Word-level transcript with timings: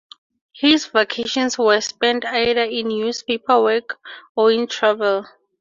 His 0.53 0.87
vacations 0.87 1.59
were 1.59 1.79
spent 1.79 2.25
either 2.25 2.63
in 2.63 2.87
newspaper 2.87 3.61
work 3.61 3.99
or 4.35 4.51
in 4.51 4.65
travel. 4.65 5.27